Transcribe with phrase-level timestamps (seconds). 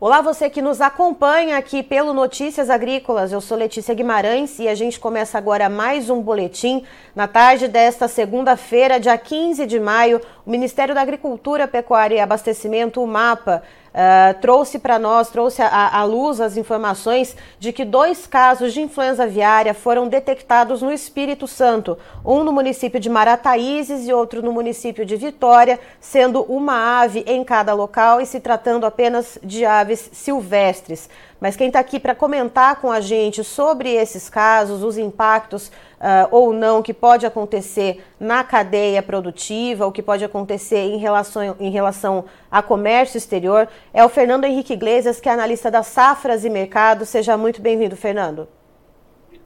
[0.00, 3.32] Olá, você que nos acompanha aqui pelo Notícias Agrícolas.
[3.32, 6.84] Eu sou Letícia Guimarães e a gente começa agora mais um boletim.
[7.16, 13.02] Na tarde desta segunda-feira, dia 15 de maio, o Ministério da Agricultura, Pecuária e Abastecimento,
[13.02, 18.72] o MAPA, uh, trouxe para nós, trouxe à luz as informações de que dois casos
[18.72, 24.42] de influenza aviária foram detectados no Espírito Santo, um no município de Marataízes e outro
[24.42, 29.64] no município de Vitória, sendo uma ave em cada local e se tratando apenas de
[29.64, 31.08] aves silvestres.
[31.40, 36.28] Mas quem está aqui para comentar com a gente sobre esses casos, os impactos uh,
[36.30, 41.70] ou não que pode acontecer na cadeia produtiva, o que pode acontecer em relação, em
[41.70, 46.50] relação a comércio exterior, é o Fernando Henrique Iglesias, que é analista das safras e
[46.50, 47.04] mercado.
[47.04, 48.48] Seja muito bem-vindo, Fernando.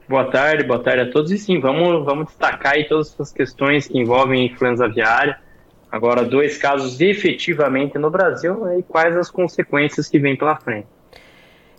[0.07, 1.31] Boa tarde, boa tarde a todos.
[1.31, 5.39] E sim, vamos, vamos destacar aí todas as questões que envolvem influenza aviária.
[5.89, 10.87] Agora, dois casos efetivamente no Brasil né, e quais as consequências que vêm pela frente.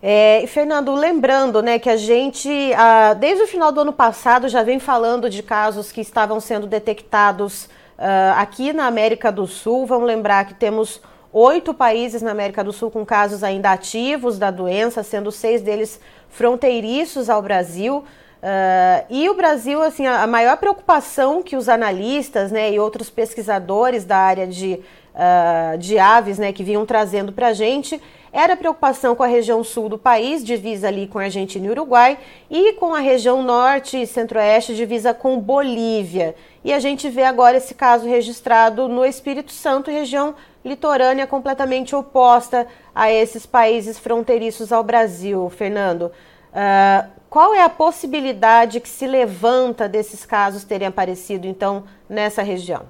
[0.06, 4.50] É, e Fernando, lembrando né, que a gente, ah, desde o final do ano passado,
[4.50, 9.86] já vem falando de casos que estavam sendo detectados ah, aqui na América do Sul.
[9.86, 11.00] Vamos lembrar que temos
[11.32, 15.98] oito países na América do Sul com casos ainda ativos da doença, sendo seis deles
[16.28, 18.04] fronteiriços ao Brasil.
[18.44, 24.04] Uh, e o Brasil, assim, a, maior preocupação que os analistas né, e outros pesquisadores
[24.04, 24.80] da área de,
[25.14, 28.00] uh, de aves né, que vinham trazendo para a gente
[28.34, 32.18] era preocupação com a região sul do país, divisa ali com Argentina e Uruguai,
[32.50, 36.34] e com a região norte e centro-oeste, divisa com Bolívia.
[36.64, 40.34] E a gente vê agora esse caso registrado no Espírito Santo, região
[40.64, 45.48] litorânea completamente oposta a esses países fronteiriços ao Brasil.
[45.50, 46.10] Fernando,
[46.50, 52.82] uh, qual é a possibilidade que se levanta desses casos terem aparecido, então, nessa região?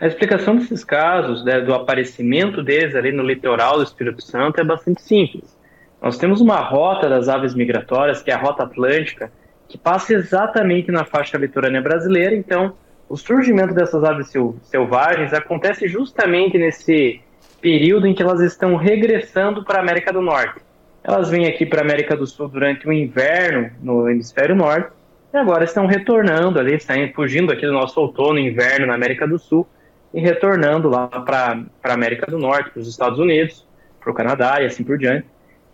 [0.00, 4.64] A explicação desses casos, né, do aparecimento deles ali no litoral do Espírito Santo, é
[4.64, 5.58] bastante simples.
[6.00, 9.32] Nós temos uma rota das aves migratórias, que é a Rota Atlântica,
[9.68, 12.32] que passa exatamente na faixa litorânea brasileira.
[12.36, 12.74] Então,
[13.08, 17.20] o surgimento dessas aves selvagens acontece justamente nesse
[17.60, 20.60] período em que elas estão regressando para a América do Norte.
[21.02, 24.90] Elas vêm aqui para a América do Sul durante o inverno no hemisfério norte
[25.34, 29.26] e agora estão retornando ali, saindo, fugindo aqui do nosso outono e inverno na América
[29.26, 29.66] do Sul
[30.12, 33.66] e retornando lá para a América do Norte, para os Estados Unidos,
[34.00, 35.26] para o Canadá e assim por diante.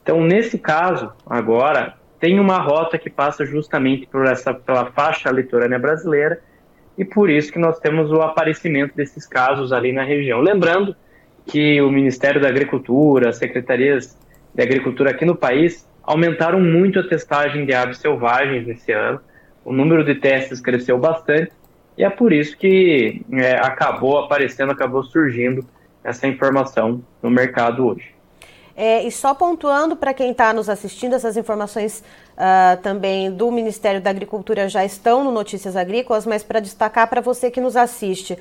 [0.02, 5.78] Então, nesse caso, agora, tem uma rota que passa justamente por essa, pela faixa litorânea
[5.78, 6.40] brasileira
[6.96, 10.40] e por isso que nós temos o aparecimento desses casos ali na região.
[10.40, 10.94] Lembrando
[11.46, 14.18] que o Ministério da Agricultura, as secretarias
[14.54, 19.20] de agricultura aqui no país aumentaram muito a testagem de aves selvagens nesse ano.
[19.64, 21.52] O número de testes cresceu bastante
[21.96, 25.64] e é por isso que é, acabou aparecendo, acabou surgindo
[26.02, 28.14] essa informação no mercado hoje.
[28.76, 32.02] É, e só pontuando para quem está nos assistindo, essas informações
[32.32, 37.20] uh, também do Ministério da Agricultura já estão no Notícias Agrícolas, mas para destacar para
[37.20, 38.38] você que nos assiste, uh,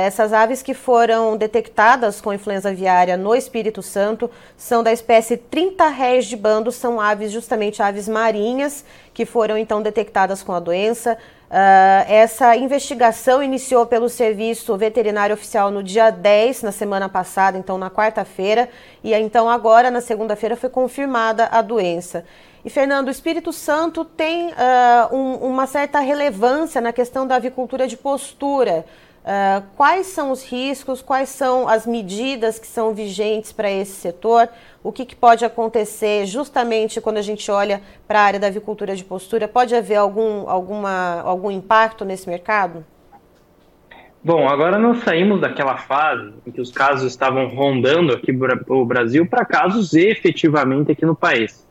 [0.00, 5.86] essas aves que foram detectadas com influenza aviária no Espírito Santo são da espécie 30
[5.88, 8.84] réis de bando, são aves, justamente aves marinhas,
[9.14, 11.16] que foram então detectadas com a doença.
[11.52, 17.76] Uh, essa investigação iniciou pelo Serviço Veterinário Oficial no dia 10, na semana passada, então
[17.76, 18.70] na quarta-feira,
[19.04, 22.24] e então agora, na segunda-feira, foi confirmada a doença.
[22.64, 27.86] E, Fernando, o Espírito Santo tem uh, um, uma certa relevância na questão da avicultura
[27.86, 28.86] de postura.
[29.22, 34.48] Uh, quais são os riscos, quais são as medidas que são vigentes para esse setor?
[34.82, 38.96] O que, que, pode acontecer justamente quando a gente olha para a área da avicultura
[38.96, 39.46] de postura?
[39.46, 42.84] Pode haver algum, alguma, algum impacto nesse mercado?
[44.24, 48.36] Bom, agora nós saímos daquela fase em que os casos estavam rondando aqui
[48.68, 51.66] o Brasil para casos efetivamente aqui no país.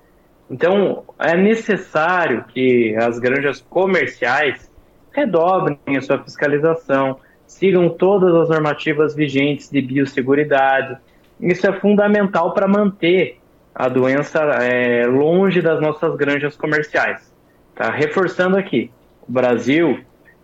[0.50, 4.70] Então, é necessário que as granjas comerciais
[5.12, 7.20] redobrem a sua fiscalização,
[7.52, 10.98] sigam todas as normativas vigentes de biosseguridade.
[11.40, 13.38] Isso é fundamental para manter
[13.76, 17.32] a doença é, longe das nossas granjas comerciais.
[17.76, 17.92] Tá?
[17.92, 18.90] Reforçando aqui,
[19.28, 20.00] o Brasil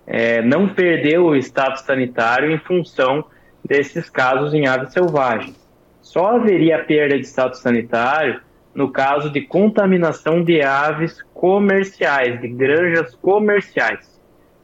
[0.06, 3.26] é, não perdeu o status sanitário em função
[3.64, 5.56] desses casos em aves selvagens.
[6.02, 8.42] Só haveria perda de status sanitário
[8.76, 14.17] no caso de contaminação de aves comerciais, de granjas comerciais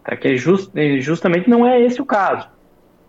[0.03, 0.15] tá?
[0.15, 2.47] que just, justamente não é esse o caso.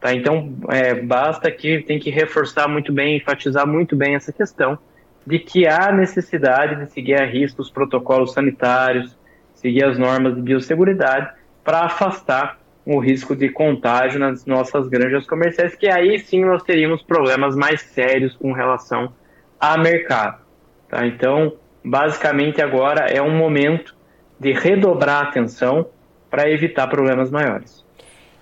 [0.01, 0.13] Tá?
[0.15, 4.79] Então, é, basta que tem que reforçar muito bem, enfatizar muito bem essa questão
[5.27, 9.17] de que há necessidade de seguir a risco os protocolos sanitários,
[9.55, 11.31] seguir as normas de biosseguridade
[11.65, 17.03] para afastar o risco de contágio nas nossas granjas comerciais, que aí sim nós teríamos
[17.03, 19.15] problemas mais sérios com relação
[19.59, 20.43] a mercado.
[20.89, 21.07] Tá?
[21.07, 23.97] Então, basicamente agora é um momento
[24.39, 25.87] de redobrar a atenção
[26.35, 27.85] para evitar problemas maiores.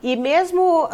[0.02, 0.88] E mesmo uh,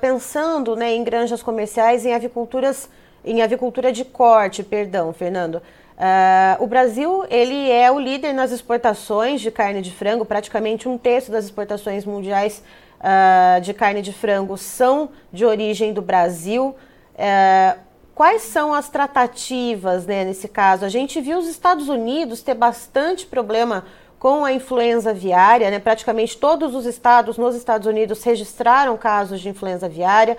[0.00, 2.88] pensando né, em granjas comerciais, em aviculturas,
[3.24, 5.60] em avicultura de corte, perdão, Fernando,
[5.94, 10.98] Uh, o Brasil ele é o líder nas exportações de carne de frango, praticamente um
[10.98, 12.64] terço das exportações mundiais
[12.98, 16.74] uh, de carne de frango são de origem do Brasil.
[17.14, 17.78] Uh,
[18.12, 20.84] quais são as tratativas né, nesse caso?
[20.84, 23.84] A gente viu os Estados Unidos ter bastante problema
[24.24, 25.78] com a influenza aviária, né?
[25.78, 30.38] praticamente todos os estados nos Estados Unidos registraram casos de influenza aviária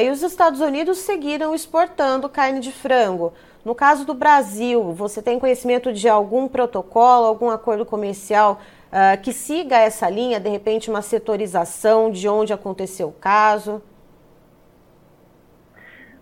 [0.00, 3.32] e os Estados Unidos seguiram exportando carne de frango.
[3.64, 9.32] No caso do Brasil, você tem conhecimento de algum protocolo, algum acordo comercial uh, que
[9.32, 13.82] siga essa linha, de repente uma setorização de onde aconteceu o caso?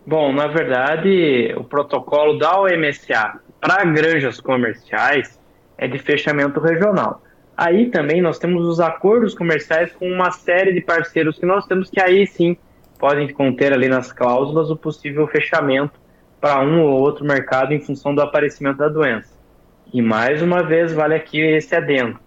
[0.06, 5.38] Bom, na verdade, o protocolo da OMSA para granjas comerciais
[5.78, 7.23] é de fechamento regional.
[7.56, 11.88] Aí também nós temos os acordos comerciais com uma série de parceiros que nós temos
[11.88, 12.56] que aí sim
[12.99, 15.99] podem conter ali nas cláusulas o possível fechamento
[16.40, 19.34] para um ou outro mercado em função do aparecimento da doença.
[19.93, 22.19] E mais uma vez vale aqui esse adendo: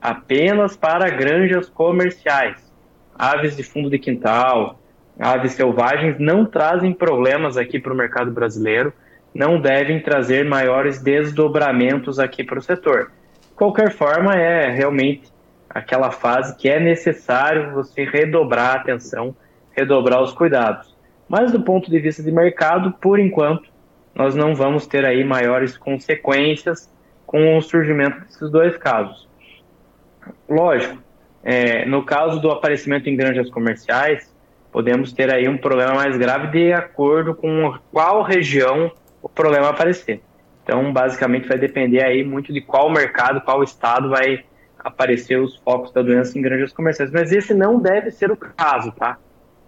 [0.00, 2.72] apenas para granjas comerciais.
[3.14, 4.80] Aves de fundo de quintal,
[5.18, 8.92] aves selvagens não trazem problemas aqui para o mercado brasileiro,
[9.34, 13.10] não devem trazer maiores desdobramentos aqui para o setor.
[13.50, 15.32] De qualquer forma, é realmente
[15.68, 19.34] aquela fase que é necessário você redobrar a atenção,
[19.72, 20.94] redobrar os cuidados.
[21.28, 23.70] Mas do ponto de vista de mercado, por enquanto,
[24.14, 26.92] nós não vamos ter aí maiores consequências
[27.26, 29.26] com o surgimento desses dois casos.
[30.46, 30.98] Lógico,
[31.42, 34.30] é, no caso do aparecimento em granjas comerciais,
[34.70, 40.20] podemos ter aí um problema mais grave de acordo com qual região o problema aparecer.
[40.62, 44.44] Então, basicamente, vai depender aí muito de qual mercado, qual estado vai
[44.78, 47.10] aparecer os focos da doença em granjas comerciais.
[47.10, 49.18] Mas esse não deve ser o caso, tá?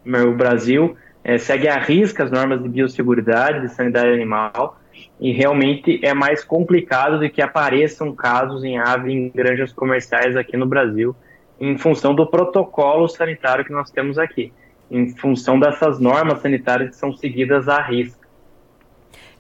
[0.04, 4.78] O Brasil é, segue a risca as normas de biosseguridade, de sanidade animal,
[5.18, 10.56] e realmente é mais complicado de que apareçam casos em ave em granjas comerciais aqui
[10.56, 11.16] no Brasil,
[11.58, 14.52] em função do protocolo sanitário que nós temos aqui,
[14.90, 18.23] em função dessas normas sanitárias que são seguidas à risca.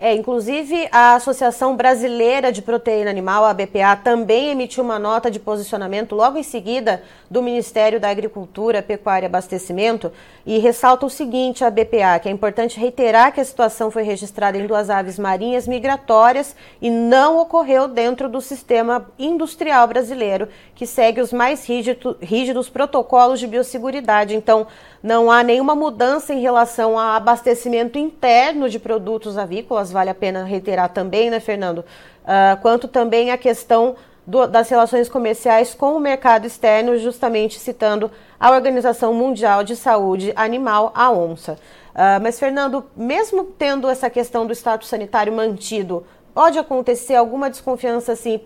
[0.06, 5.40] É, inclusive, a Associação Brasileira de Proteína Animal, a BPA, também emitiu uma nota de
[5.40, 10.12] posicionamento logo em seguida do Ministério da Agricultura, Pecuária e Abastecimento
[10.44, 14.58] e ressalta o seguinte: a BPA, que é importante reiterar que a situação foi registrada
[14.58, 21.22] em duas aves marinhas migratórias e não ocorreu dentro do sistema industrial brasileiro, que segue
[21.22, 24.36] os mais rígido, rígidos protocolos de biosseguridade.
[24.36, 24.66] Então,
[25.02, 30.44] não há nenhuma mudança em relação ao abastecimento interno de produtos avícolas, vale a pena
[30.44, 31.78] reiterar também, né, Fernando?
[31.78, 33.96] Uh, quanto também a questão
[34.26, 40.32] do, das relações comerciais com o mercado externo, justamente citando a Organização Mundial de Saúde
[40.36, 41.54] Animal, a ONSA.
[41.94, 46.04] Uh, mas, Fernando, mesmo tendo essa questão do status sanitário mantido,
[46.34, 48.40] pode acontecer alguma desconfiança assim, uh,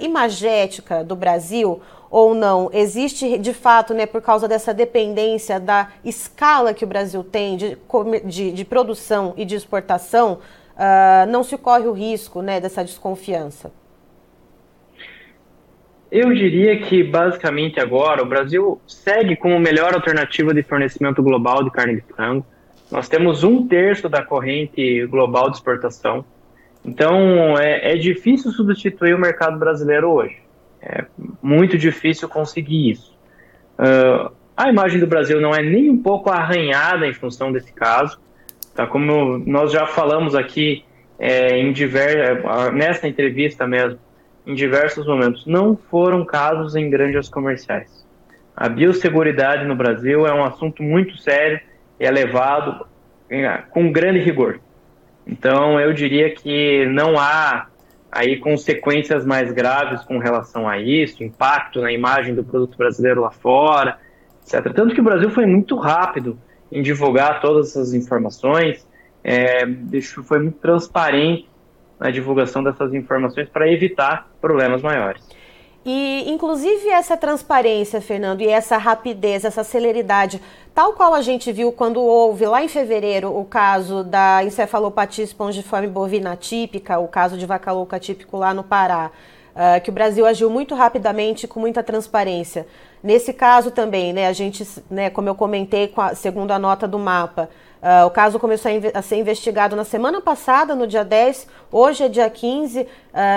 [0.00, 1.82] imagética do Brasil
[2.12, 2.70] ou não?
[2.72, 7.78] Existe de fato, né, por causa dessa dependência da escala que o Brasil tem de,
[8.24, 10.38] de, de produção e de exportação,
[10.74, 13.72] uh, não se corre o risco né, dessa desconfiança?
[16.10, 21.70] Eu diria que basicamente agora o Brasil segue como melhor alternativa de fornecimento global de
[21.70, 22.44] carne de frango.
[22.90, 26.22] Nós temos um terço da corrente global de exportação.
[26.84, 30.36] Então é, é difícil substituir o mercado brasileiro hoje.
[30.82, 31.06] É
[31.40, 33.16] muito difícil conseguir isso.
[33.78, 38.20] Uh, a imagem do Brasil não é nem um pouco arranhada em função desse caso.
[38.74, 38.86] Tá?
[38.86, 40.84] Como nós já falamos aqui
[41.18, 42.42] é, em diver...
[42.72, 43.98] nessa entrevista mesmo,
[44.46, 48.06] em diversos momentos, não foram casos em granjas comerciais.
[48.56, 51.60] A biosseguridade no Brasil é um assunto muito sério
[51.98, 52.86] e é levado
[53.70, 54.60] com grande rigor.
[55.26, 57.68] Então, eu diria que não há
[58.10, 63.30] aí consequências mais graves com relação a isso, impacto na imagem do produto brasileiro lá
[63.30, 63.96] fora,
[64.42, 64.72] etc.
[64.74, 66.38] Tanto que o Brasil foi muito rápido
[66.72, 68.86] em divulgar todas essas informações,
[69.22, 69.64] é,
[70.24, 71.48] foi muito transparente
[72.00, 75.22] na divulgação dessas informações para evitar problemas maiores.
[75.84, 80.40] E, inclusive, essa transparência, Fernando, e essa rapidez, essa celeridade,
[80.72, 85.88] tal qual a gente viu quando houve lá em fevereiro o caso da encefalopatia espongiforme
[85.88, 89.10] bovina típica, o caso de vaca louca típico lá no Pará,
[89.54, 92.66] uh, que o Brasil agiu muito rapidamente, com muita transparência.
[93.02, 96.98] Nesse caso também, né, a gente, né, como eu comentei, a, segundo a nota do
[96.98, 97.48] mapa,
[97.82, 102.04] Uh, o caso começou a, a, ser investigado na semana passada, no dia 10, hoje
[102.04, 102.86] é dia 15, uh,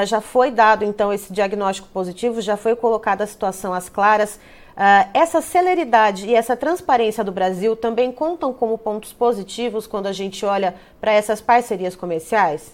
[0.05, 4.35] já foi dado então esse diagnóstico positivo, já foi colocada a situação às claras.
[4.35, 10.11] Uh, essa celeridade e essa transparência do Brasil também contam como pontos positivos quando a
[10.11, 12.71] gente olha para essas parcerias comerciais?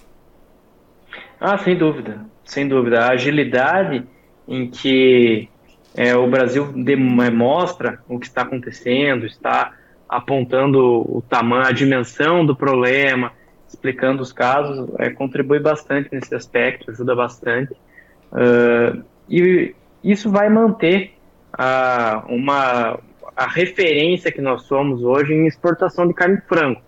[1.39, 3.05] Ah, sem dúvida, sem dúvida.
[3.05, 4.05] A agilidade
[4.47, 5.49] em que
[5.95, 9.73] é, o Brasil demonstra o que está acontecendo, está
[10.07, 13.31] apontando o tamanho, a dimensão do problema,
[13.67, 17.73] explicando os casos, é, contribui bastante nesse aspecto, ajuda bastante.
[18.31, 21.13] Uh, e isso vai manter
[21.53, 22.99] a, uma,
[23.35, 26.81] a referência que nós somos hoje em exportação de carne de frango.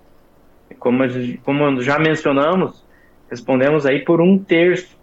[0.79, 1.03] Como,
[1.43, 2.83] como já mencionamos,
[3.29, 4.97] respondemos aí por um terço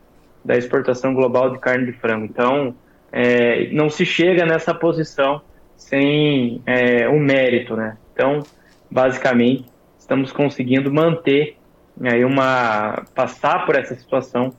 [0.44, 2.24] da exportação global de carne de frango.
[2.24, 2.74] Então,
[3.12, 5.42] é, não se chega nessa posição
[5.76, 7.96] sem é, um mérito, né?
[8.12, 8.42] Então,
[8.90, 9.66] basicamente,
[9.98, 11.56] estamos conseguindo manter
[12.02, 14.52] aí uma passar por essa situação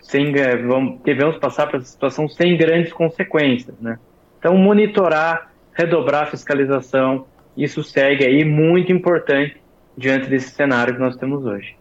[0.00, 0.32] sem
[0.66, 3.98] vamos, devemos passar por essa situação sem grandes consequências, né?
[4.38, 9.56] Então, monitorar, redobrar a fiscalização, isso segue aí muito importante
[9.96, 11.74] diante desse cenário que nós temos hoje.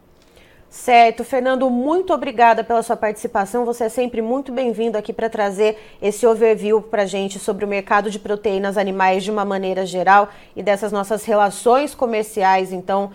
[0.76, 3.64] Certo, Fernando, muito obrigada pela sua participação.
[3.64, 7.68] Você é sempre muito bem-vindo aqui para trazer esse overview para a gente sobre o
[7.68, 13.10] mercado de proteínas animais de uma maneira geral e dessas nossas relações comerciais, então,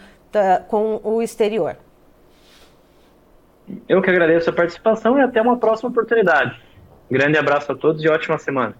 [0.68, 1.76] com o exterior.
[3.86, 6.58] Eu que agradeço a participação e até uma próxima oportunidade.
[7.10, 8.74] Grande abraço a todos e ótima semana.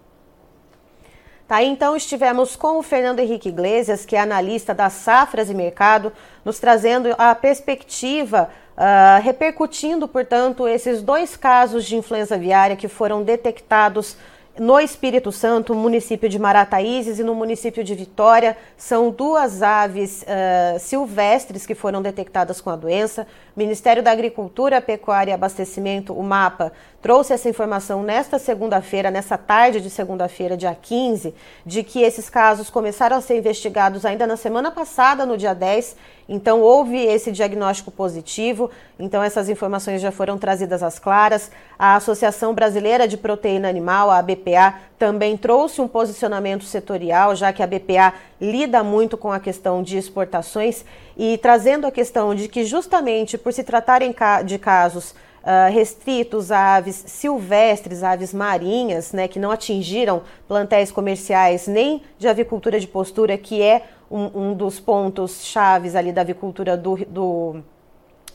[1.50, 6.12] Tá, então estivemos com o Fernando Henrique Iglesias, que é analista das safras e mercado,
[6.44, 13.24] nos trazendo a perspectiva, uh, repercutindo, portanto, esses dois casos de influenza aviária que foram
[13.24, 14.16] detectados
[14.58, 20.78] no Espírito Santo, município de Marataízes e no município de Vitória, são duas aves uh,
[20.78, 23.26] silvestres que foram detectadas com a doença.
[23.56, 29.38] O Ministério da Agricultura, Pecuária e Abastecimento, o MAPA, trouxe essa informação nesta segunda-feira, nessa
[29.38, 34.36] tarde de segunda-feira, dia 15, de que esses casos começaram a ser investigados ainda na
[34.36, 35.96] semana passada, no dia 10.
[36.28, 38.70] Então, houve esse diagnóstico positivo.
[38.98, 41.50] Então, essas informações já foram trazidas às claras.
[41.78, 47.62] A Associação Brasileira de Proteína Animal, a BPA, também trouxe um posicionamento setorial, já que
[47.62, 50.84] a BPA lida muito com a questão de exportações
[51.16, 56.76] e trazendo a questão de que, justamente por se tratarem de casos Uh, restritos a
[56.76, 63.38] aves silvestres, aves marinhas, né, que não atingiram plantéis comerciais nem de avicultura de postura,
[63.38, 67.62] que é um, um dos pontos chaves ali da avicultura do, do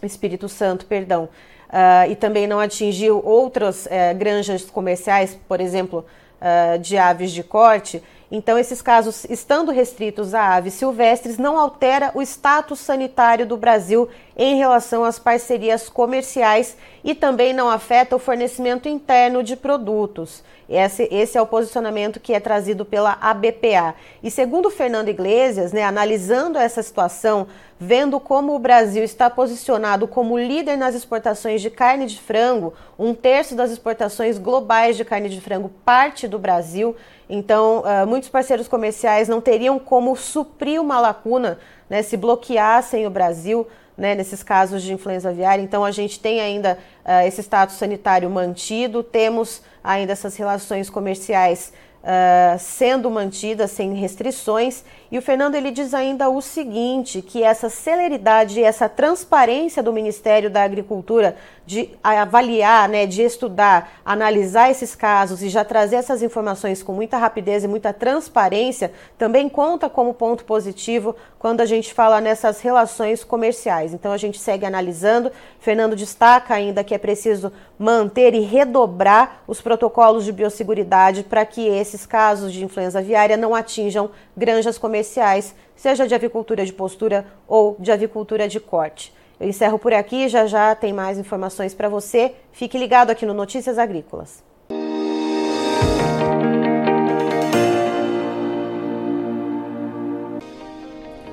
[0.02, 1.30] Espírito Santo, perdão,
[1.76, 6.06] uh, e também não atingiu outras uh, granjas comerciais, por exemplo,
[6.40, 8.02] uh, de aves de corte.
[8.32, 14.10] Então, esses casos, estando restritos a aves silvestres, não altera o status sanitário do Brasil
[14.36, 20.44] em relação às parcerias comerciais e também não afeta o fornecimento interno de produtos.
[20.68, 23.94] Esse, esse, é o posicionamento que é trazido pela ABPA.
[24.24, 27.48] E segundo Fernando Iglesias, né, analisando essa situação,
[27.80, 33.14] vendo como o Brasil está posicionado como líder nas exportações de carne de frango, um
[33.14, 36.96] terço das exportações globais de carne de frango parte do Brasil.
[37.30, 43.10] Então, uh, muitos parceiros comerciais não teriam como suprir uma lacuna né, se bloqueassem o
[43.10, 43.68] Brasil
[43.98, 45.62] né, nesses casos de influenza aviária.
[45.62, 51.74] Então, a gente tem ainda uh, esse status sanitário mantido, temos ainda essas relações comerciais
[52.06, 54.84] uh, sendo mantidas sem restrições.
[55.12, 59.92] E o Fernando ele diz ainda o seguinte, que essa celeridade e essa transparência do
[59.92, 61.36] Ministério da Agricultura
[61.66, 67.18] de avaliar, né, de estudar, analisar esses casos e já trazer essas informações com muita
[67.18, 73.24] rapidez e muita transparência, também conta como ponto positivo quando a gente fala nessas relações
[73.24, 73.94] comerciais.
[73.94, 75.32] Então a gente segue analisando.
[75.60, 81.68] Fernando destaca ainda que é preciso manter e redobrar os protocolos de biosseguridade para que
[81.96, 87.78] esses casos de influenza aviária não atinjam granjas comerciais, seja de avicultura de postura ou
[87.80, 89.14] de avicultura de corte.
[89.40, 92.34] Eu encerro por aqui, já já tem mais informações para você.
[92.52, 94.44] Fique ligado aqui no Notícias Agrícolas.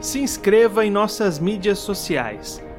[0.01, 2.61] Se inscreva em nossas mídias sociais.